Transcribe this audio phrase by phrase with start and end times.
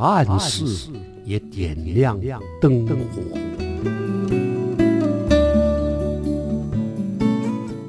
[0.00, 0.90] 暗室
[1.26, 2.18] 也点亮
[2.58, 3.20] 灯火。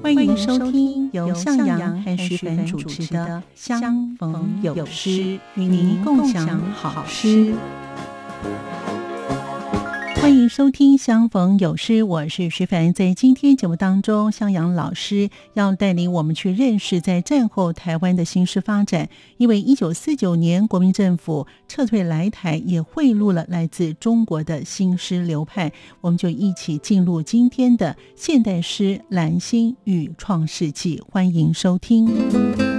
[0.04, 5.10] 欢迎收听由向阳和徐凡主持的《相逢有诗》，
[5.56, 7.54] 与您共享好诗。
[10.22, 12.94] 欢迎收听《相逢有诗》，我是徐凡。
[12.94, 19.10] 在今天节目当中，向阳老师要带领我们去认识在战后台湾的新诗发展。
[19.38, 25.72] 因为一九四九年国民政府撤退来台，也汇入了来自中国的新诗流派。
[26.02, 31.02] 我们就一起进入今天的现代诗蓝星与创世纪。
[31.10, 32.71] 欢迎收听。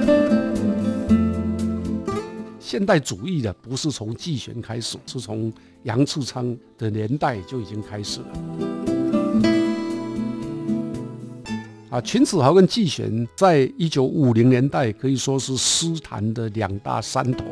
[2.72, 8.26] 现代主义的不是从季玄开始，是从杨次昌的年代就已经开始了。
[11.90, 17.44] 啊，秦始皇跟季玄在一九五零年代可以说是诗坛的两大山头。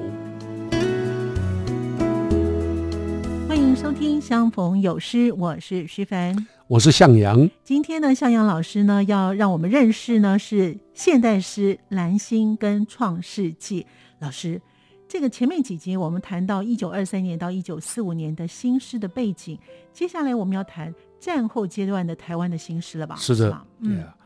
[3.46, 6.34] 欢迎收听《相逢有诗》，我是徐凡，
[6.66, 7.46] 我是向阳。
[7.62, 13.84] 今天呢，向阳老师呢要让我们认识呢是现代诗蓝星跟创世纪
[14.18, 14.62] 老师。
[15.10, 19.58] 这个前面几集我们谈到一九二三年到一九四五年的新诗的背景，
[19.92, 23.16] 接下来我们要谈战后阶段的台湾的新诗了吧？
[23.16, 24.16] 是的，对啊，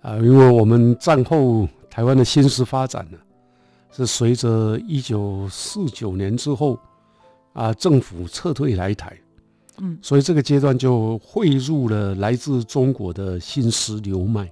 [0.00, 3.18] 啊，因为我们战后台湾的新诗发展呢，
[3.90, 6.78] 是随着一九四九年之后
[7.52, 9.14] 啊政府撤退来台，
[9.82, 14.50] 嗯，所以这个阶段就汇入了来自中国的新诗流脉。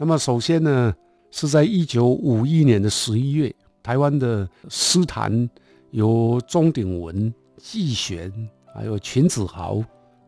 [0.00, 0.94] 那么首先呢，
[1.30, 3.54] 是在一九五一年的十一月。
[3.82, 5.48] 台湾的诗坛
[5.90, 8.32] 由钟鼎文、季玄
[8.74, 9.82] 还有秦子豪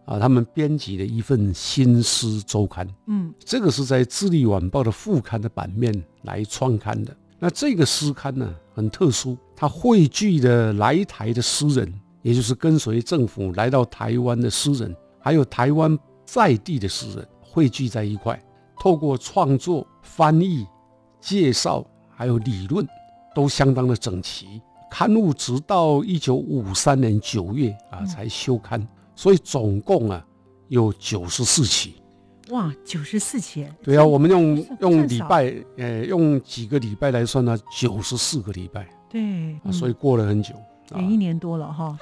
[0.07, 2.89] 啊，他们编辑的一份新诗周刊。
[3.07, 7.17] 嗯，这个是在《智利晚报》的副刊的版面来创刊的。
[7.39, 18.39] 那这个诗刊呢，很特殊，它汇聚了来台的诗人，也就是跟随政府来到台湾的诗人，还有台湾在地的诗人汇聚在一块，
[18.79, 20.67] 透过创作、翻译、
[21.21, 22.87] 介绍还有理论。
[23.35, 24.61] 都相当的整齐，
[24.91, 30.25] 刊物直到一九五三年九月啊才休刊，所以总共啊
[30.69, 31.95] 有九十四期。
[32.51, 33.65] 哇，九十四期！
[33.81, 37.57] 对啊，我们用用礼拜，呃，用几个礼拜来算呢？
[37.79, 38.89] 九十四个礼拜。
[39.09, 40.53] 对，所以过了很久。
[40.97, 41.97] 也一年多了哈，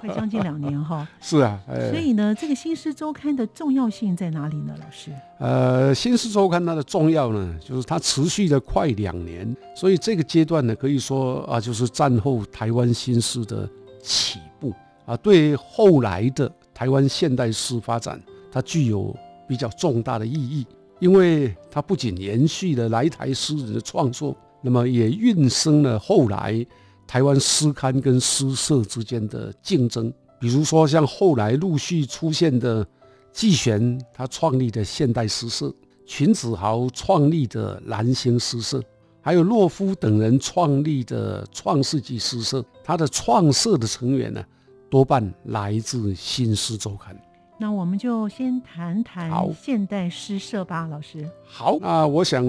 [0.00, 1.06] 快将近两年哈。
[1.20, 4.74] 是啊，所以呢，这个《新诗周刊》的重要性在哪里呢？
[4.80, 5.12] 老师？
[5.38, 13.68] 呃，《新诗周刊》它的重要呢，就是它持续了快两年，所以这个阶段呢，可以说啊，就是战后台湾新诗的
[14.02, 14.72] 起步
[15.04, 19.14] 啊，对后来的台湾现代诗发展，它具有
[19.46, 20.66] 比较重大的意义，
[20.98, 26.64] 因为它不仅延续了来台诗人的创作，那么也孕生了后来。
[27.10, 32.86] 台湾诗刊跟诗社之间的竞争，比如说像后来陆续出现的
[33.32, 35.74] 季玄他创立的现代诗社，
[36.06, 38.80] 秦子豪创立的蓝星诗社，
[39.20, 44.44] 还有洛夫等人创立的创世纪诗社，他的创社的成员呢，
[44.88, 47.20] 多半来自新诗周刊。
[47.58, 51.28] 那我们就先谈谈现代诗社吧，老师。
[51.44, 52.46] 好，那我想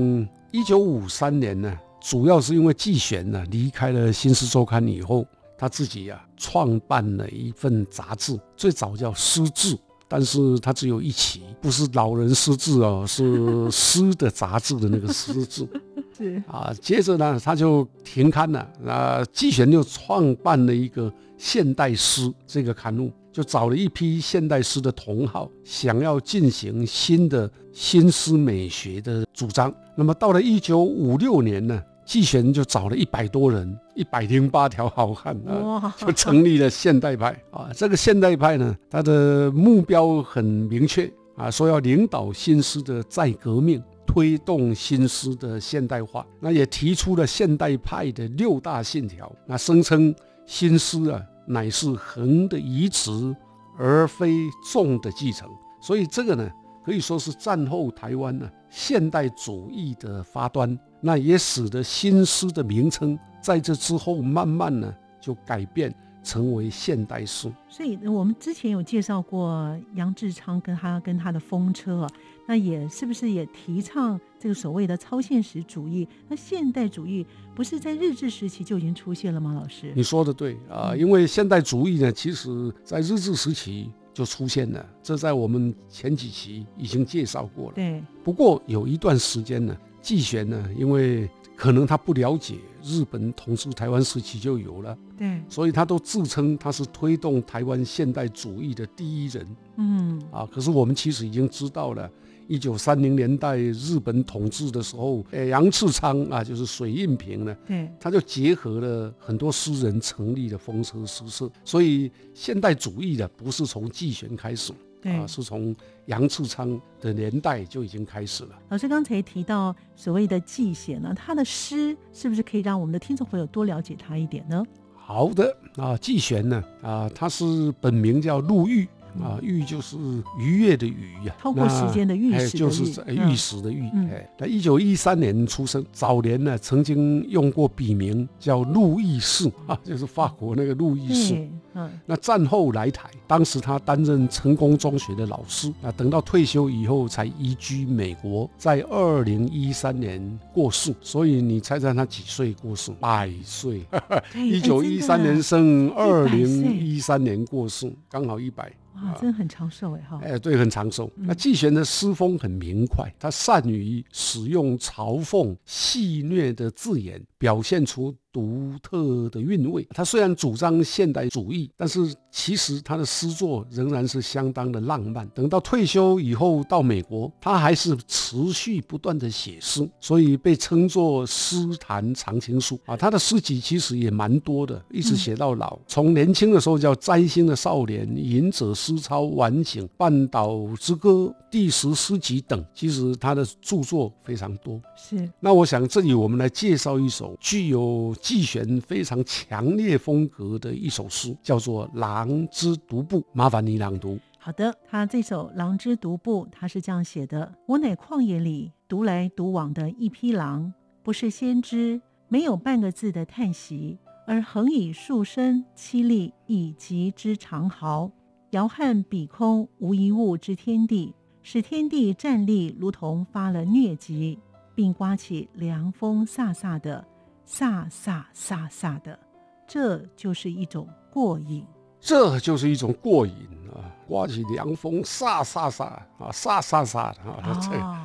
[0.52, 1.76] 一九五三年呢。
[2.02, 5.24] 主要是因为季玄呢离开了《新诗周刊》以后，
[5.56, 9.76] 他自己呀创办了一份杂志，最早叫《诗志》，
[10.08, 15.68] 但是他只有一期，不是老人诗志哦，是诗的杂志的那个诗志。
[16.18, 18.68] 是啊，接着呢他就停刊了。
[18.84, 29.72] 那季玄就创办了一个《现代诗》这个刊物，就找了一批现代诗的同好，想要进行新的新诗美学的主张。
[29.96, 31.80] 那么到了一九五六年呢。
[32.06, 37.70] 季玄就找了一百多人，一百零八条好汉啊，就成立了现代派啊。
[37.74, 46.26] 这个现代派呢，它的目标很明确啊，说要领导新诗的再革命，推动新诗的现代化。
[46.40, 50.14] 那也提出了现代派的六大信条，那声称
[50.46, 53.34] 新诗啊乃是横的移植，
[53.78, 54.34] 而非
[54.72, 55.48] 纵的继承。
[55.82, 56.50] 所以这个呢，
[56.84, 60.78] 可以说是战后台湾呢现代主义的发端。
[61.02, 65.94] 那也使得新诗的名称在这之后慢慢呢就改变，
[66.24, 67.52] 成为现代诗。
[67.68, 72.08] 所以我们之前有介绍过杨志昌跟他跟他的风车，
[72.48, 76.08] 那也是不是也提倡这个所谓的超现实主义？
[76.28, 77.26] 那现代主义
[77.56, 79.54] 不是在日治时期就已经出现了吗？
[79.54, 87.74] 老师，你说的对啊，因为现代主义呢，其实在日治时期就出现了，这在我们前几期已经介绍过了。
[87.74, 99.46] 对，不过有一段时间呢，季玄呢，因为可能他不了解日本统治台湾时期就有了，对，所以他都自称他是推动台湾现代主义的第一人。
[99.78, 102.10] 嗯，啊，可是我们其实已经知道了，
[102.48, 114.74] 一九三零年代日本统治的时候，呃，杨次昌啊，就是水印平呢，对，他就结合了很多诗人成立的风车诗社，所以现代主义的不是从季玄开始。
[115.02, 115.76] 对啊，是从
[116.06, 118.50] 杨次昌的年代就已经开始了。
[118.70, 124.64] 老师刚才提到所谓的季贤呢，他的诗是不是可以让我们的听众朋友多了解他一点呢？
[124.96, 128.88] 好的啊，季贤呢啊，他是本名叫陆玉
[129.20, 129.98] 啊，玉就是
[130.40, 133.90] 愉悦的愉呀，超过时间的玉哎，就是玉石的玉。
[133.94, 141.34] 嗯哎，那一九一三年出生，早年呢曾经用过笔名叫路易士 啊，就是法国那个路易士。
[141.34, 150.94] 对，嗯，那战后来台，当时他担任成功中学的老师啊，等到退休以后才移居美国，在二零一三年过世。
[151.02, 152.92] 所以你猜猜他几岁过世？
[153.00, 153.86] 百岁，
[154.32, 158.72] 对一九一三年哎生，二100岁零一三年过世，刚好一百。
[159.02, 160.20] 真的哇，真的很长寿哎哈。
[160.22, 161.12] 哎，对，很长寿。
[161.16, 169.88] 那季玄的诗风很明快，他善于使用嘲讽、戏谑的字眼，表现出独特的韵味。
[169.92, 175.28] 他虽然主张现代主义，但是其实他的诗作仍然是相当的浪漫。
[175.30, 182.96] 等到退休以后到美国，他还是持续不断的写诗，所以被称作诗坛常青树啊。
[182.96, 185.78] 他的诗集其实也蛮多的，一直写到老。
[185.88, 191.10] 从年轻的时候叫《摘星的少年》《隐者诗抄》《晚景》《半岛之歌》
[191.52, 194.80] 《第十诗集》等，其实他的著作非常多。
[194.96, 204.20] 是那我想这里我们来介绍一首具有季玄非常强烈风格的一首诗，叫做《狼之独步》，麻烦你朗读。
[204.38, 210.74] 好的，他这首《狼之独步》，他是这样写的：我乃旷野里独来独往的一匹狼，
[211.04, 218.12] 不是先知，没有半个字的叹息，而横以竖身凄厉以极之长嚎，
[218.52, 224.40] 摇撼比空无一物之天地，使天地站立如同发了疟疾，
[224.74, 227.06] 并刮起凉风飒飒的，
[227.52, 229.20] 飒飒飒飒的，
[229.68, 231.66] 这就是一种过瘾。
[232.00, 233.34] 这就是一种过瘾
[233.74, 233.92] 啊！
[234.08, 237.98] 刮起凉风，飒飒飒啊，飒飒飒的啊，这哦，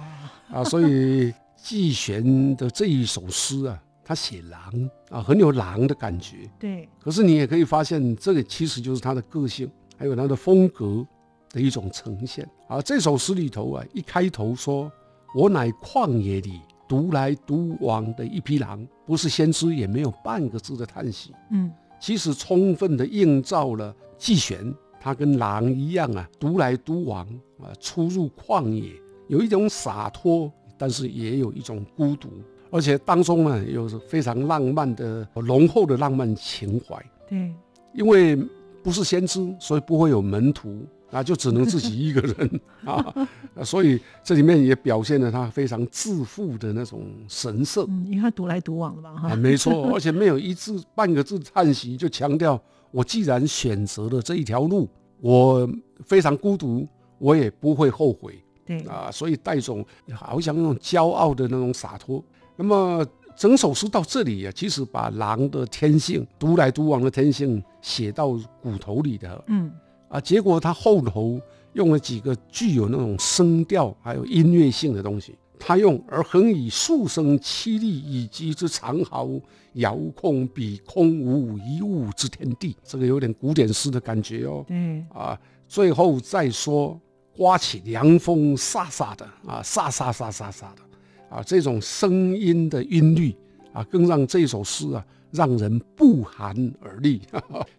[0.52, 6.50] 啊，所以季玄的这一首诗啊，他写狼啊，很有狼的感觉。
[6.58, 11.06] 对，可是你也可以发现，这个其实就是他的个性，还有他的风格
[11.50, 12.82] 的一种呈现啊。
[12.82, 14.93] 这首诗里头啊，一开头说
[15.34, 21.70] ：“我乃旷野里独来独往的一匹狼，不是先知，也没有半个字的叹息。”嗯。
[21.98, 27.26] 其实充分的映照了季玄，他跟狼一样啊，独来独往
[27.58, 28.92] 啊，出入旷野，
[29.28, 32.28] 有一种洒脱，但是也有一种孤独，
[32.70, 37.02] 而且当中呢，有非常浪漫的浓厚的浪漫情怀。
[37.30, 37.50] 对，
[37.94, 38.36] 因为
[38.82, 43.15] 不是先知，所以不会有门徒，啊，就只能自己一个人 啊，
[43.55, 47.84] 啊所以这里面也表现了他非常自负的那种神色。
[47.89, 52.60] 嗯，因为他独来独往了吧，哈、啊，没错，而且没有一字半个字叹息，就强调
[52.91, 54.89] 我既然选择了这一条路，
[55.20, 55.69] 我
[56.05, 56.86] 非常孤独，
[57.19, 62.22] 我也不会后悔对，啊，所以带种好像那种骄傲的那种洒脱。
[62.56, 68.31] 那么整首诗到这里啊，其实把狼的天性、独来独往的天性写到
[68.63, 69.70] 骨头里的嗯，
[70.08, 71.41] 啊，结果他后头
[71.72, 75.34] 用了几个具有那种声调还有音乐性的东西。
[75.58, 79.27] 他用而横以数声凄厉以及之长嚎，
[79.72, 84.63] 遥控比空无一物之天地，这个有点古典诗的感觉哦。
[84.69, 87.01] 对，啊，最后再说
[87.34, 90.82] 刮起凉风飒飒的啊，飒飒飒飒飒的
[91.31, 93.34] 啊，这种声音的音律
[93.72, 97.22] 啊，更让这首诗啊让人不寒而栗。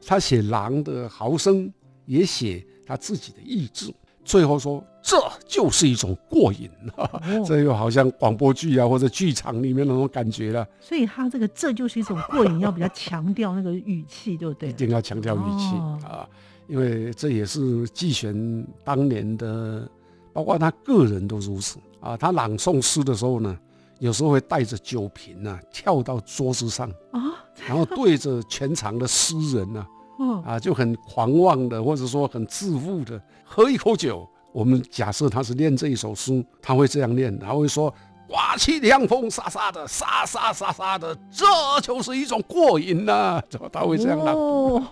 [0.03, 1.72] 他写狼的嚎声，
[2.07, 3.93] 也写他自己的意志。
[4.25, 5.15] 最后说，这
[5.47, 7.09] 就是一种过瘾，哦
[7.47, 10.67] 这又好像广播剧啊或者剧场里面那种感觉了。
[10.81, 14.73] 所以他这个这就是一种过瘾，要比较强调那个语气，对不对一？
[14.73, 16.27] 定要强调语气、哦啊，
[16.67, 19.89] 因为这也是季玄当年的，
[20.33, 22.17] 包括他个人都如此啊。
[22.17, 23.57] 他朗诵诗的时候呢，
[23.99, 27.21] 有时候会带着酒瓶啊，跳到桌子上，啊，
[27.65, 29.87] 然后对着全场的诗人呢、
[30.19, 34.27] 嗯啊，就很狂妄的，或者说很自负的，喝一口酒。
[34.53, 37.93] 我们假设他是念这一首诗，他会这样念，他会说
[38.27, 41.45] ：“刮起凉风，沙沙的，沙沙沙沙的，这
[41.81, 43.39] 就是一种过瘾呐、
[43.71, 44.83] 他会这样朗读，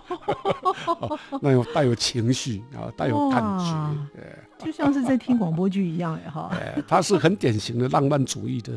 [0.84, 6.48] 哦，那有带有情绪啊，带有感哇觉，哎就像是在听广播剧一样哎哈。
[6.52, 8.72] 哎，他是很典型的浪漫主义的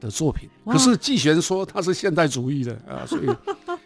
[0.00, 0.48] 的作品。
[0.64, 3.26] 可是季玄说他是现代主义的啊，所以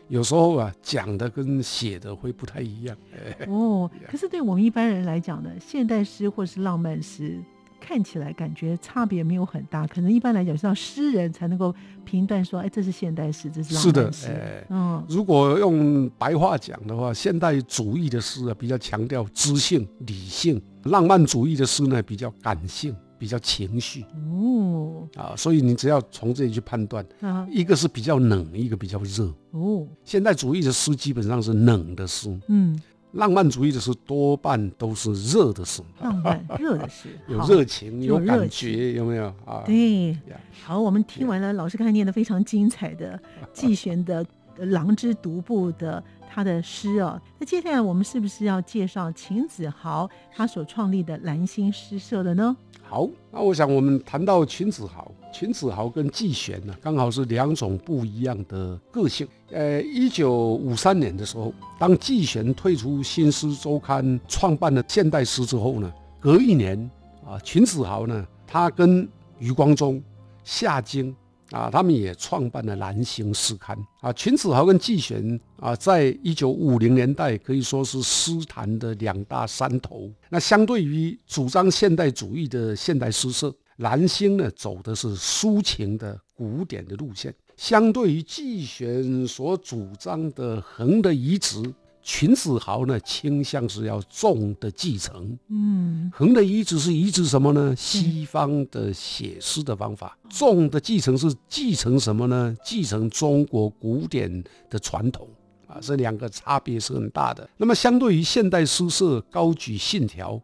[0.08, 2.96] 有时候啊讲的跟写的会不太一样。
[3.12, 7.42] 哎，哦， 可是对我们一般人来讲呢，现代诗或是浪漫诗，
[7.80, 9.86] 看起来感觉差别没有很大。
[9.86, 14.26] 可能一般来讲是要诗人才能够评断说，哎，这是现代诗，这是浪是的漫，诗。
[14.28, 14.66] 哎。
[14.70, 24.04] 嗯，如果用白话讲的话，现代主义的诗啊比较强调知性、理性；浪漫主义的诗呢比较感性、比较情绪。
[24.30, 25.34] 哦，啊。
[25.36, 29.32] 所以你只要从这里去判断，啊，一个是比较冷，一个比较热。
[29.52, 32.78] 哦，现代主义的诗基本上是冷的诗，嗯，
[33.12, 39.26] 浪漫主义的诗多半都是热的诗，浪漫热的诗， 有热情，有感觉，有没有？
[39.44, 39.62] 啊？
[39.64, 40.10] 对。
[40.10, 43.18] 呀，好，我们听完了老师刚才念的非常精彩的
[43.52, 44.24] 季玄的
[44.70, 46.02] 《狼之独步》的
[46.36, 47.18] 他的诗哦。
[47.38, 52.54] 那接下来我们是不是要介绍秦子豪他所创立的蓝星诗社了呢？
[52.82, 59.26] 好，那我想我们谈到秦子豪，秦子豪跟季玄呢，刚好是两种不一样的个性。
[59.50, 65.90] 呃，一九五三年的时候，当季玄退出《新诗周刊》，创办了现代诗之后呢，
[66.20, 66.78] 隔一年
[67.26, 70.02] 啊，秦子豪呢，他跟余光中、
[70.44, 71.16] 夏京
[71.50, 74.12] 啊，他们也创办了蓝星诗刊啊。
[74.12, 80.10] 秦子豪跟季玄啊，在一九五零年代可以说是诗坛的两大山头。
[80.28, 87.34] 那相对于主张现代主义的现代诗社，蓝星呢走的是抒情的古典的路线。
[87.56, 91.62] 相对于季玄所主张的横的移植，
[92.06, 95.36] 秦子豪呢倾向是要重的继承。
[95.48, 97.74] 嗯，横的移植是移植什么呢？
[97.76, 100.16] 西方的写诗的方法。
[100.30, 102.56] 重的继承是继承什么呢？
[102.64, 105.28] 继承中国古典的传统
[105.66, 107.50] 啊，这两个差别是很大的。
[107.56, 110.40] 那么相对于现代诗社高举信条，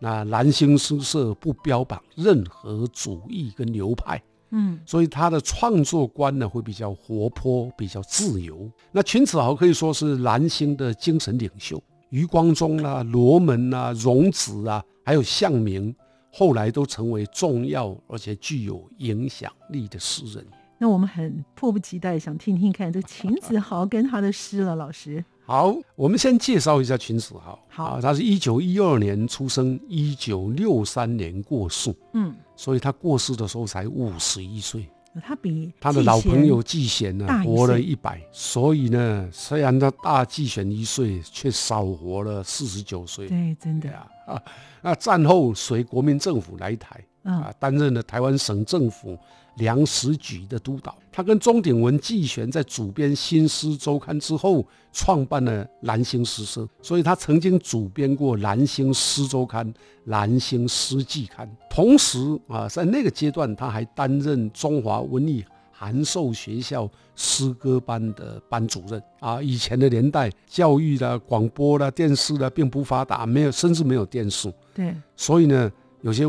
[0.00, 4.20] 那蓝星诗社不标榜任何主义跟流派。
[4.56, 8.70] 嗯，所以他的创作观呢会比较活泼，比较自由。
[8.92, 15.92] 那秦子豪可以说是蓝星的精神领袖，余光中啦、罗门啊、荣子啊，还有向明，
[16.32, 20.46] 后来都成为重要而且具有影响力的诗人。
[20.78, 25.24] 那我们很迫不及待想听听看这秦子豪跟他的诗了，老师。
[25.46, 27.58] 好，我们先介绍一下秦子豪。
[27.68, 34.88] 好啊，他是一九一二年出生，一九六三年过世，嗯，所以他过世的时候才五十一岁。
[35.22, 43.28] 他比他的老朋友季贤呢大，活了岁一百，所以呢，虽然他大季贤一岁，却少活了四十九岁。
[43.28, 44.42] 对，真的，啊啊，
[44.82, 49.18] 那战后随国民政府来台嗯啊，担任了台湾省政府
[49.56, 50.96] 粮食局的督导。
[51.10, 59.66] 他跟钟鼎文、季玄在主编《新诗周刊》之后，创办了蓝星诗社，所以他曾经主编过《蓝星诗周刊》
[60.04, 61.46] 《蓝星诗季刊》。
[61.70, 69.40] 同时啊，在那个阶段，他还担任中华文艺函授学校诗歌班的班主任啊。
[69.40, 74.52] 以前的年代，教育啦、广播啦、电视啦并不发达，没有，甚至没有电视。
[74.74, 75.70] 对，所以呢，
[76.02, 76.24] 有些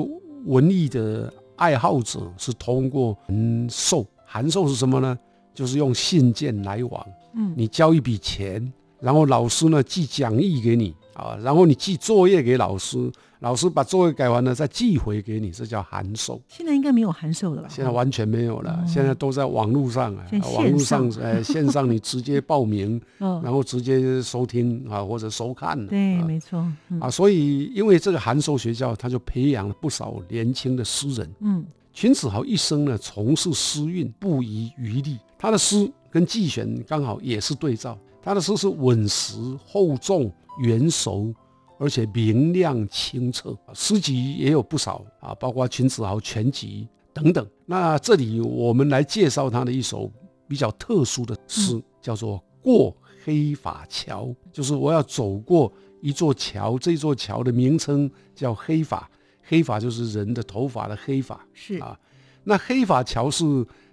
[0.45, 5.17] 文艺的爱好者是通过函授，函授是什么呢？
[5.53, 16.39] 就是用信件来往，嗯，你交一笔钱，然后老师呢寄讲义给你啊，然后你寄作业给老师，老师把作业改完了再寄回给你，这叫函授。
[16.49, 17.67] 现在应该没有函授了吧？
[17.69, 20.13] 现在完全没有了，现在都在网络上
[20.55, 25.87] 网络上呃线上你直接报名， 嗯，然后直接收听啊或者收看。
[25.87, 31.29] 对，啊没错，嗯啊，所以因为这个函授学校，他就培养了不少年轻的诗人。
[31.39, 35.17] 嗯，秦子豪一生呢从事诗韵，不遗余力。
[35.37, 41.33] 他的诗跟季玄刚好也是对照，他的诗是稳实、厚重、圆熟，
[41.79, 43.57] 而且明亮清澈。
[43.73, 47.47] 诗集也有不少啊，包括《秦子豪全集》等等。
[47.65, 50.11] 那这里我们来介绍他的一首
[50.47, 55.71] 比较特殊的诗，叫做《过黑法桥》，就是我要走过
[56.01, 59.09] 一座桥，这座桥的名称叫黑法。
[59.47, 61.99] 黑发就是人的头发的黑发是，啊。
[62.43, 63.43] 那黑发桥是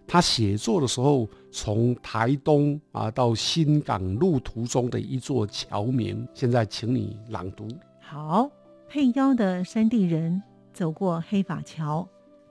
[0.06, 6.26] 他写作的时候从台东啊到新港路途中的一座桥名。
[6.34, 7.68] 现在请你朗读。
[8.00, 8.50] 好，
[8.88, 10.42] 配腰的山地人
[10.72, 12.08] 走过黑法桥，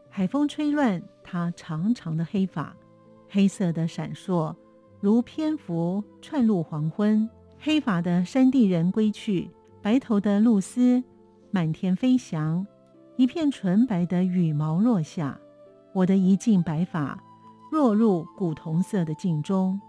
[0.10, 2.74] 海风吹乱他长长的黑发，
[3.27, 4.55] 黑色的闪烁，
[5.00, 7.27] 如蝙蝠窜入黄昏。
[7.60, 9.50] 黑发的山地人归去，
[9.81, 11.03] 白头的露丝
[11.51, 12.65] 满天飞翔，
[13.17, 15.39] 一片纯白的羽毛落下，
[15.93, 17.22] 我的一茎白发
[17.71, 19.79] 落入古铜色的镜中，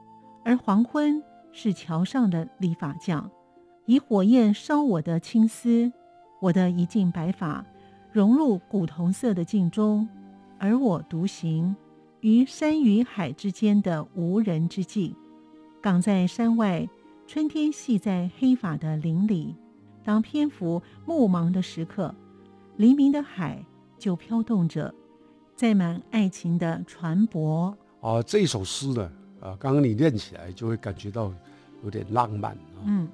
[0.45, 3.29] 而黄昏是桥上的理发匠，
[3.87, 5.93] 以火焰烧我的青丝，
[6.41, 7.67] 我的一茎白发
[8.13, 10.09] 融入古铜色的镜中，
[10.59, 11.75] 而我独行
[12.21, 15.15] 于山与海之间的无人之境，
[15.83, 16.89] 港在山外。
[17.25, 19.57] 春天系在黑发的林里，
[20.05, 22.15] 当篇幅暮茫的时刻，
[22.77, 23.65] 黎明的海
[23.97, 24.93] 就飘动着，
[25.55, 27.75] 载满爱情的船舶。
[28.01, 31.33] 啊，这首诗呢，啊，刚刚你念起来就会感觉到
[31.85, 32.83] 有点浪漫啊。
[32.87, 33.09] 嗯，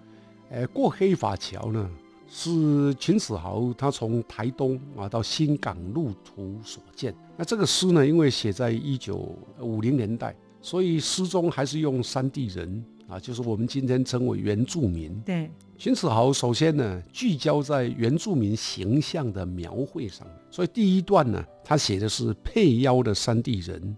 [0.51, 1.91] 呃，过黑法桥呢，
[2.27, 7.15] 是秦始皇他从台东啊到新港路途所见。
[7.37, 12.85] 那这个诗呢，因为写在一九五零年代，所以诗中还是用山地人。
[13.09, 15.19] 啊，就是我们今天称为原住民。
[15.21, 23.97] 对，秦始豪首先呢，聚焦在原住民形象的描绘上，所以第一段呢，他写的是佩腰的山地人，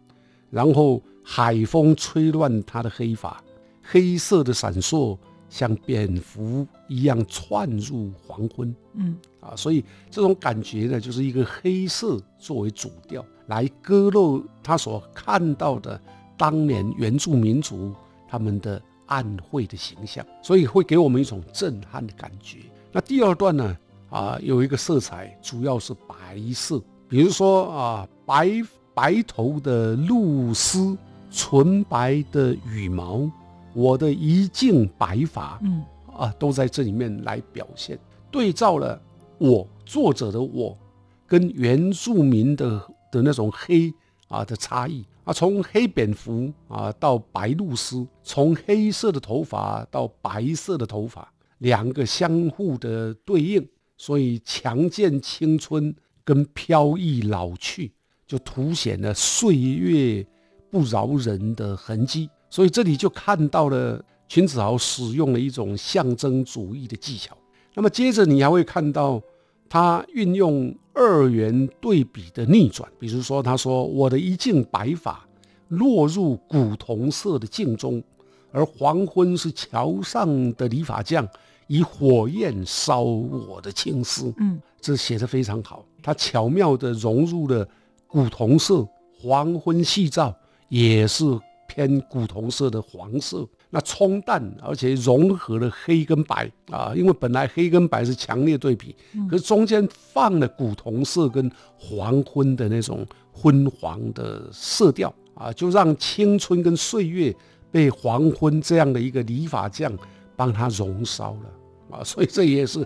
[0.50, 3.42] 然后海风吹乱他的黑发，
[3.82, 5.16] 黑色的闪烁
[5.48, 8.76] 像蝙蝠一样窜入黄昏。
[8.92, 15.98] 嗯，啊，所以这种感觉呢，就是一个黑色作为主调来割肉他所看到的
[16.36, 17.94] 当年原住民族
[18.28, 18.80] 他们的。
[19.10, 22.58] 暗晦的形象，所以会给我们一种震撼的感觉。
[22.90, 23.76] 那第二段呢？
[24.08, 28.50] 啊，有一个色彩，主要是白色，比如说啊，白
[28.92, 30.98] 白头的露丝，
[31.30, 33.30] 纯白的羽毛，
[33.72, 37.96] 我的一茎白发，嗯，啊，都在这里面来表现，
[38.32, 39.00] 对照了
[39.38, 40.76] 我作者的我，
[41.24, 43.94] 跟原住民的的那种黑
[44.26, 45.04] 啊的差异。
[45.32, 57.92] 从黑蝙蝠啊到白鹭鸶，从黑色的头发到白色的头发，两个相互的对应，所以强健青春跟飘逸老去，
[58.26, 60.26] 就凸显了岁月
[60.70, 62.28] 不饶人的痕迹。
[62.48, 67.36] 所以这里就看到了秦子豪使用了一种象征主义的技巧。
[67.74, 69.22] 那么接着你还会看到。
[69.70, 75.24] 他运用二元对比的逆转，比如说，他说：“我的一茎白发
[75.68, 78.02] 落入古铜色的镜中，
[78.50, 81.26] 而黄昏是桥上的理发匠
[81.68, 85.84] 以火焰烧我的青丝。”嗯，这写的非常好。
[86.02, 87.66] 他巧妙地融入了
[88.08, 88.84] 古铜色，
[89.22, 90.34] 黄昏细照
[90.68, 91.24] 也是
[91.68, 93.46] 偏古铜色的黄色。
[93.70, 98.94] 那冲淡，而且融合了黑跟白啊，因为本来黑跟白是强烈对比，
[99.30, 107.32] 可是中间放了古铜色跟黄昏的那种昏黄的色调啊，就让青春跟岁月
[107.70, 109.96] 被黄昏这样的一个理发匠
[110.34, 112.84] 帮他燃烧了啊，所以这也是，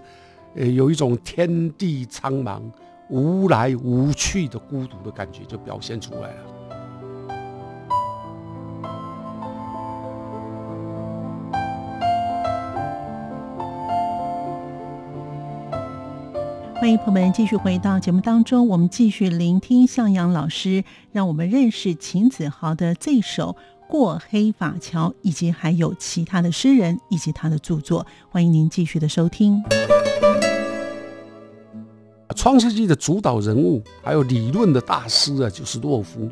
[0.55, 2.61] 呃，有一种天地苍茫、
[3.09, 6.45] 无来无去的孤独的感觉就表现出来了。
[16.85, 23.57] 欢迎朋友们继续回到节目当中，我们继续聆听向阳老师，让我们认识秦子豪的这首
[23.91, 28.07] 《过黑法桥》，以及还有其他的诗人以及他的著作。
[28.29, 29.63] 欢迎您继续的收听。
[32.37, 36.29] 《创世纪》的主导人物，还有理论的大师啊，就是洛夫。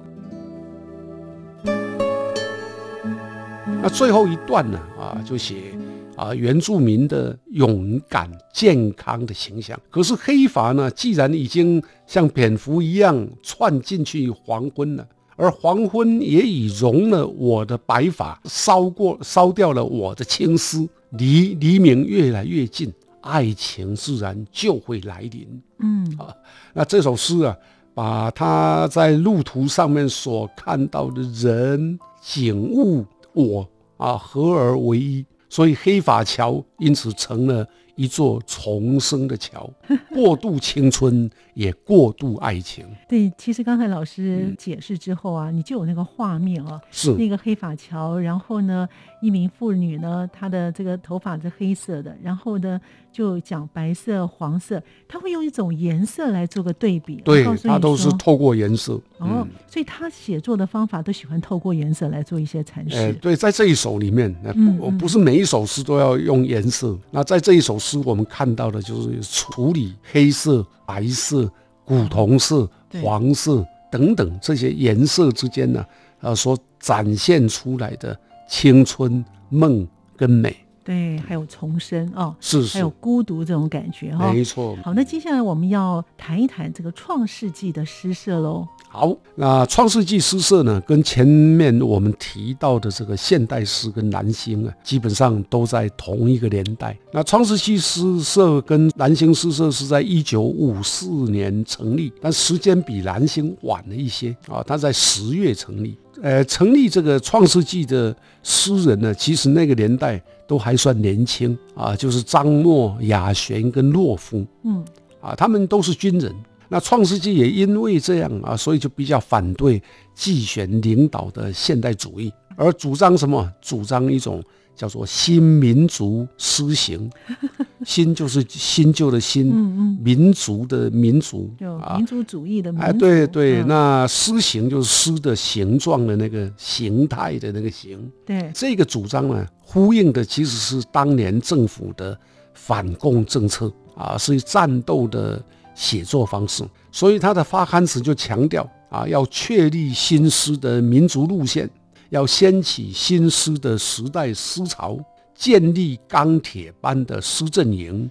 [3.65, 5.75] 那最后一段呢，啊，就写。
[6.17, 9.79] 啊，原住民的勇敢、健康的形象。
[9.91, 10.91] 可是黑发呢？
[10.91, 20.89] 既然已经像蝙蝠一样窜进去黄昏了，而黄昏也已融了我的白发，烧过、烧掉了我的青丝。
[21.13, 25.63] 离黎明越来越近，爱情自然就会来临。
[25.79, 26.35] 嗯啊，
[26.75, 27.57] 那这首诗啊，
[27.95, 35.25] 把他在路途上面所看到的人、景物、我啊，合而为一。
[35.53, 39.71] 所以黑法桥因此成了一座重生的桥，
[40.15, 42.85] 过渡青春也过度爱情。
[43.09, 48.89] 对，其实刚才老师解释之后啊，你就有那个画面啊，是那个黑法桥，然后呢，
[49.21, 52.81] 一名妇女呢，她的这个头发是黑色的，然后呢。
[53.13, 57.17] 就讲白色、黄色，他会用一种颜色来做个对比。
[57.17, 58.99] 对，他都是透过颜色。
[59.19, 63.13] 哦，所以他写作的方法都喜欢透过颜色来做一些阐释。
[63.21, 64.35] 对，在这一首里面，
[64.79, 66.99] 不不是每一首诗都要用颜色。
[67.11, 71.42] 那在这一首诗，我们看到的就是处理黑色、白色、
[71.85, 72.69] 古铜色、
[73.03, 75.85] 黄色等等这些颜色之间呢，
[76.21, 78.19] 呃，所展现出来的
[78.49, 80.57] 青春、梦跟美。
[80.85, 84.77] 对，还有重生哦，是还有，孤独这种感觉哈、没错。
[84.83, 88.67] 好，那接下来我们要谈一谈这个创世纪的诗社喽。
[88.89, 96.97] 好，那创世纪诗社呢，跟前面我们提到的这个现代诗跟蓝星啊，基本上都在同一个年代。
[97.13, 105.97] 那创世纪诗社跟蓝星诗社是在一九五四年成立，但时间比蓝星晚了一些啊，它在十月成立。
[106.23, 114.47] 呃，成立这个创世纪的诗人呢，其实那个年代都还算年轻啊，就是张默、雅璇跟洛夫。
[114.63, 114.85] 嗯，
[115.21, 116.33] 啊，他们都是军人。
[116.69, 119.83] 那创世纪也因为这样啊，所以就比较反对
[120.15, 123.53] 季选领导的现代主义，而主张什么？
[123.61, 124.41] 主张一种
[124.83, 127.09] 叫做新民族诗行。
[127.87, 132.07] 新就是新旧的新，嗯嗯，民族的民族就啊民。
[132.07, 132.87] 族主义的民族。
[132.87, 142.19] 哎，对对，嗯那诗行就是诗的形状的那个形态的那个形，对，这个主张呢，呼应的其实是当年政府的
[142.55, 145.41] 反共政策啊，是战斗的
[145.75, 151.69] 写作方式，所以他的发刊词就强调啊，要确立新诗的民族路线，
[152.13, 154.99] 要掀起新诗的时代思潮，
[155.35, 158.09] 建立钢铁般的诗阵营，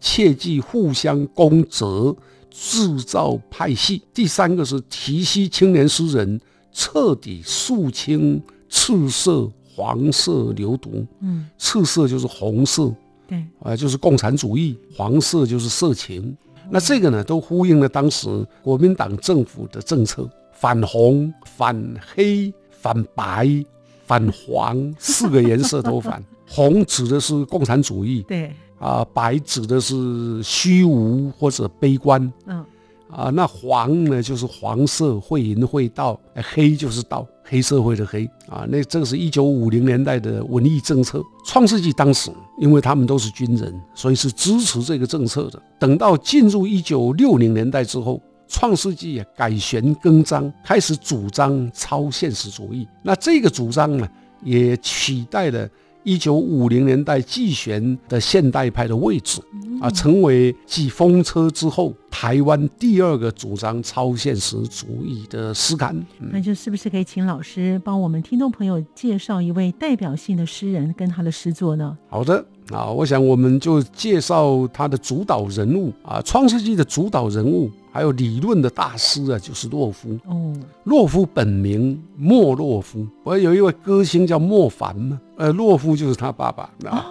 [0.00, 2.16] 切忌互相攻责，
[2.50, 4.00] 制造派系。
[4.14, 6.40] 第三个是提携青年诗人，
[6.72, 11.06] 彻底肃清赤色、黄色流毒。
[11.20, 12.90] 嗯，赤色就是红色，
[13.28, 16.34] 对，啊，就是共产主义；黄色就是色情。
[16.70, 18.26] 那这个呢，都呼应了当时
[18.62, 22.50] 国民党政府的政策：反红、反黑、
[22.82, 23.48] 反白、
[24.04, 26.22] 反黄，四个颜色都反。
[26.48, 32.62] 红指的是共产主义对，啊，白指的是虚无或者悲观嗯，
[33.08, 38.66] 啊，那黄呢就是黄色，会淫会道；哎黑就是道，黑社会的黑啊。
[38.68, 41.22] 那这个是一九五零年代的文艺政策。
[41.46, 45.62] 创世纪当时，因为他们都是军人，所以是支持这个政策的。
[45.78, 48.20] 等到进入一九六零年代之后，
[48.52, 52.86] 创世纪也改弦更张，开始主张超现实主义。
[53.02, 54.06] 那这个主张呢，
[54.44, 55.66] 也取代了。
[56.04, 59.40] 一九五零年代纪弦的现代派的位置
[59.80, 65.96] 啊，成为继风车之后台湾第二个主张超现实主义的诗刊。
[66.20, 71.96] 嗯那就是不是可以请老师帮我们听众朋友介绍一位代表性的诗人跟他的诗作呢？
[72.10, 80.16] 好的啊，我想我们就介绍他的主导人物啊，《创世纪》的主导人物，还有理论的大师啊，就是洛夫。
[80.26, 87.06] 哦，洛夫本名莫洛夫，我有一位歌星叫莫凡嘛，呃，洛夫就是他爸爸啊。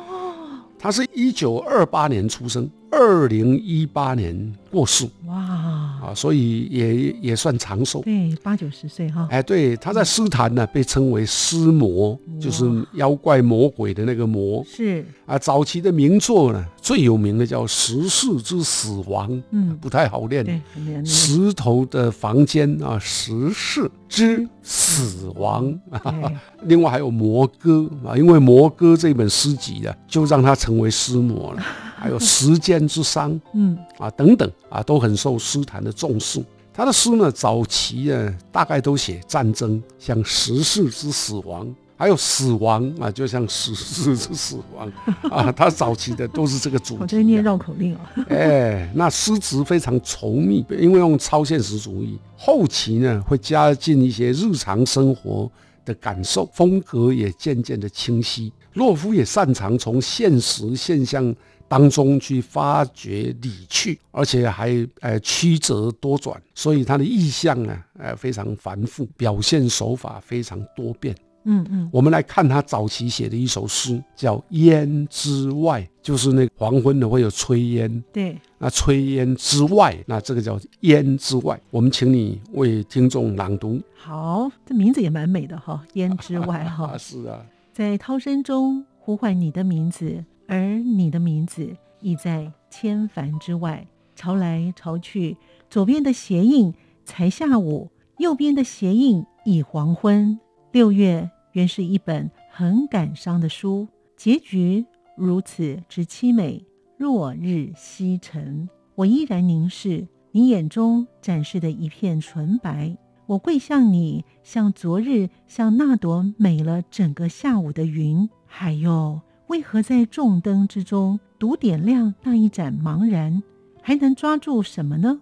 [0.79, 5.07] 他是一九二八年出生，二零一八年过世。
[5.25, 8.01] 哇，啊，所以也也算长寿。
[8.01, 14.63] 对，八九十岁哈，哎，对，他在诗坛呢被称为诗魔，就是妖怪魔鬼的那个魔。
[14.67, 15.37] 是，啊。
[15.37, 20.43] 早期的名作呢，最有名的叫《石室之死亡》，嗯，不太好念。
[20.43, 21.05] 对，很难念。
[21.05, 25.79] 石头的房间啊，石室之死亡。
[26.63, 31.63] 另外还有《魔歌》啊，因为《魔歌》这本诗集啊，就让他成为诗魔了。
[32.01, 36.43] 还有《时间之伤》嗯，啊等等啊，都很受诗坛的重视。
[36.73, 44.91] 他的诗呢，早期呢大概都写战争，像《时事之死亡》，还有死亡啊，就像《时事之死亡》
[45.29, 47.43] 啊，他早期的都是这个主题、我在念啊。
[47.43, 52.17] 绕口令啊， 哎，那诗词非常稠密，因为用超现实主义。
[52.35, 55.51] 后期呢，会加进一些日常生活
[55.85, 58.51] 的感受，风格也渐渐的清晰。
[58.75, 61.35] 洛夫也擅长从现实现象
[61.71, 71.15] 当中去发掘理趣，而且还呃曲折多转，所以他的意象呢，呃非常繁复，表现手法非常多变。
[71.45, 81.57] 嗯嗯，我们来看他早期写的一首诗，叫《烟之外》，就是那个黄昏的会有炊烟，对，那炊烟之外，那这个叫烟之外。
[81.71, 83.81] 我们请你为听众朗读。
[83.95, 93.87] 好，这名字也蛮美的哈，烟之外哈啊，， 是啊，在涛声中呼唤你的名字，而你的名字已在千帆之外，
[94.17, 95.37] 潮来潮去。
[95.69, 96.73] 左边的鞋印
[97.05, 100.37] 才下午，右边的鞋印已黄昏。
[100.73, 103.87] 六月原是一本很感伤的书，
[104.17, 104.85] 结局
[105.15, 106.61] 如此之凄美。
[106.97, 112.97] 落日西沉，我依然凝视你眼中展示的一片纯白。
[113.25, 118.29] 我跪向你，像昨日，像那朵美了整个下午的云。
[118.45, 123.43] 还有，为何在众灯之中独点亮那一盏茫然？
[123.81, 125.19] 还能抓住什么呢？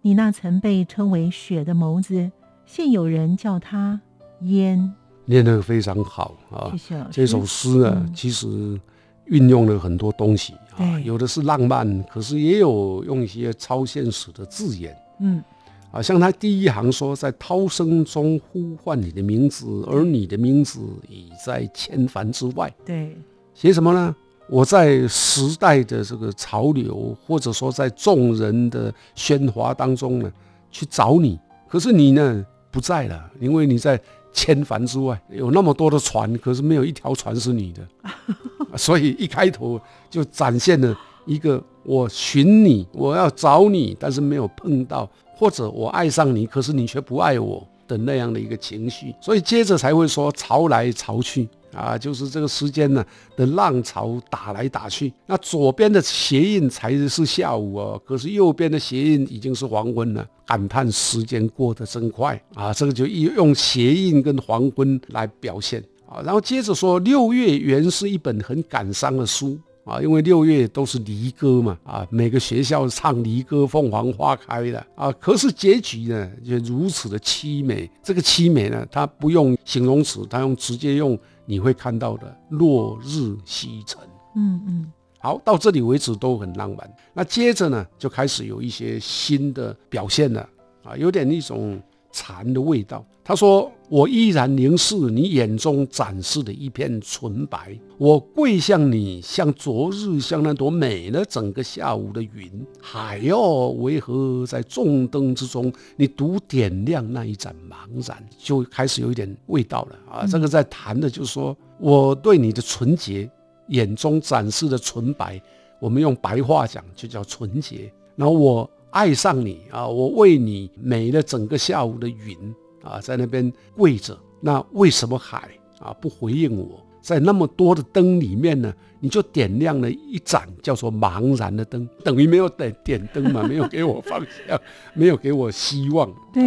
[0.00, 2.32] 你那曾被称为雪的眸子，
[2.64, 4.00] 现有人叫它
[4.40, 4.94] 烟。
[5.26, 6.96] 念得非常好啊谢。
[6.96, 7.06] 谢。
[7.10, 8.80] 这首诗啊，嗯其实
[9.26, 15.44] 运用了很多东西啊，有的是浪漫，可是也有用一些超现实的字眼嗯，
[15.92, 22.72] 啊，像他第一行说，在涛声中呼唤你的名字，而你的名字已在千帆之外。
[22.82, 23.14] 对，
[23.56, 24.14] 写什么呢？
[24.50, 30.30] 我在时代的这个潮流，或者说在众人的喧哗当中呢，
[30.70, 33.98] 去找你，可是你呢不在了，因为你在
[34.30, 37.82] 千帆之外，有那么多的船，可是没有一条船是你的，
[38.76, 51.48] 所以一开头就展现了一个我寻你，我要找你，但是没有碰到，或者我爱上你，可是你却不爱我的那样的一个情绪，所以接着才会说潮来潮去。
[51.76, 53.04] 啊，就是这个时间呢
[53.36, 62.72] 的浪潮打来打去，那左边的鞋印才是下午哦，可是右边的鞋印已经是黄昏了，感叹时间过得真快啊！
[62.72, 69.58] 这个就用鞋印跟黄昏来表现啊，然后接着说六月原是一本很感伤的书。
[69.86, 77.88] 啊，因为六月都是离歌嘛，啊，每个学校唱离歌，凤凰花开的啊，可是结局呢，就如此的凄美。
[78.02, 84.00] 这个凄美呢，它不用形容词，它用直接用你会看到的落日西沉。
[84.34, 86.96] 嗯嗯，好，到这里为止都很浪漫。
[87.14, 90.46] 那接着呢，就开始有一些新的表现了
[90.84, 91.80] 啊，有点一种
[92.16, 93.04] 禅的味道。
[93.22, 102.48] 他说：“我依然凝视你眼中展示的一片纯白，我跪向你，像昨日，像那朵美了整个下午的云。
[102.80, 108.16] 海哦，为何在众灯之中，你独点亮那一盏茫然？
[108.38, 110.24] 就开始有一点味道了啊！
[110.24, 113.28] 这个在谈的就是说我对你的纯洁，
[113.68, 115.42] 眼中展示的纯白，
[115.80, 117.92] 我们用白话讲就叫纯洁。
[118.14, 122.36] 然后我爱上你啊，我为你美了整个下午的云。”
[122.82, 126.80] 啊，在那边跪着，那为什么海啊不回应我？
[127.00, 134.60] 在那么多的灯里面呢，你就点亮了一盏叫做茫然的灯，等于没有点点灯嘛， 没有给我方向，
[134.94, 136.08] 没有给我希望。
[136.32, 136.44] 对，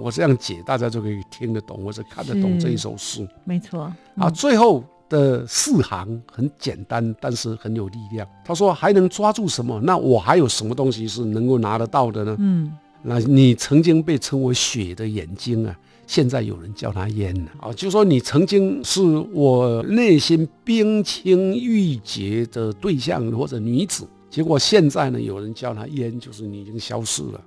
[0.00, 3.28] 我这样解，大家就可以听得懂或者看得懂这一首诗。
[3.44, 3.92] 没错。
[4.16, 8.26] 啊，最后的四行很简单，但是很有力量。
[8.42, 9.78] 他说还能抓住什么？
[9.82, 12.34] 那我还有什么东西是能够拿得到的呢？
[12.38, 12.72] 嗯。
[13.04, 27.44] 那你曾经被称为雪的眼睛啊，现在有人叫它烟了啊，就说你曾经是我内心冰清玉洁的对象或者女子，结果现在呢，有人叫它烟，就是你已经消失了，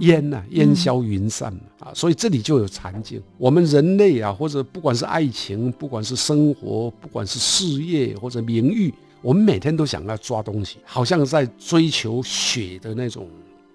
[0.00, 3.18] 烟呐，烟消云散嘛啊，所以这里就有禅境。
[3.38, 13.26] 我们人类啊，或者不管是爱情，不管是生活，不管是事业或者名誉，我们每天都想要抓东西，好像在追求雪的那种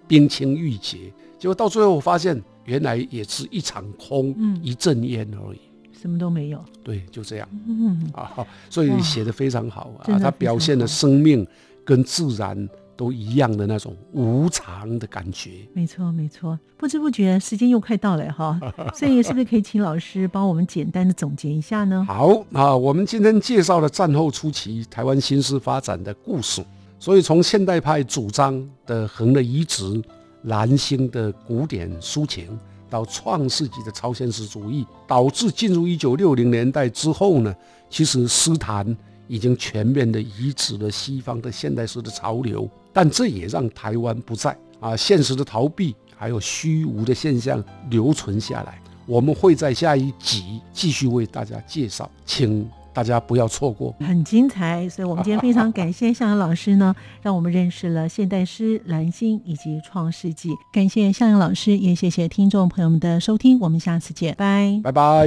[0.06, 0.98] 冰清玉洁。
[1.40, 5.58] 结果到最后，我发现原来也是一场空，嗯，一阵烟而已，
[6.00, 6.64] 什么都没有。
[6.84, 8.08] 对，就这样，嗯。
[8.14, 11.44] 啊，所以写的非常好啊，他表现了生命
[11.84, 15.50] 跟自然都一样的那种无常的感觉。
[15.72, 16.58] 没错，没错。
[16.76, 18.58] 不知不觉时间又快到了哈，
[18.94, 22.04] 所以是不是可以请老师帮我们简单的总结一下呢？
[22.08, 26.64] 好啊，我们今天介绍了战后初期台湾新诗发展的故事，
[26.98, 30.02] 所以从现代派主张的横的移植。
[30.46, 32.58] 蓝星的古典抒情
[32.90, 37.54] 到创世纪的超现实主义，导致进入一九六零年代之后呢，
[37.88, 38.84] 其实诗坛
[39.32, 48.78] 已经全面的移植了西方的现代诗的潮流，但这也让台湾不在啊现实的逃避还有虚无的现象留存下来。
[49.06, 52.68] 我们会在下一集继续为大家介绍，请。
[52.94, 54.86] 大家不要错过，很精彩。
[54.86, 60.50] 所以，我们今天非常感谢向阳老师呢，让我们认识了现代诗、蓝星以及创世纪。
[60.70, 63.58] 感谢向阳老师，也谢谢听众朋友们的收听。
[63.60, 65.26] 我们下次见，拜拜拜。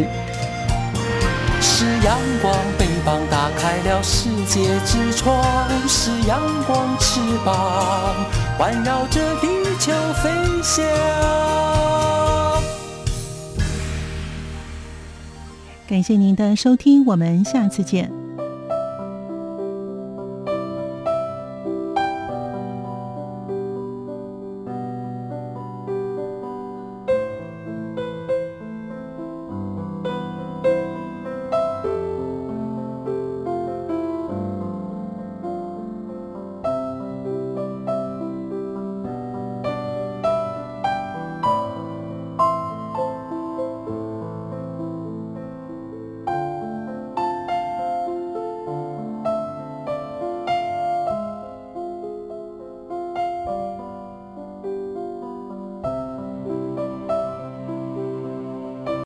[1.60, 3.35] 是阳光，翅膀打
[3.76, 5.44] 开了世界之窗；
[5.86, 8.16] 是阳光，翅膀
[8.58, 9.92] 环绕着地球
[10.24, 10.32] 飞
[10.64, 10.86] 翔。
[15.90, 18.25] 感谢您的收听，我们下次见。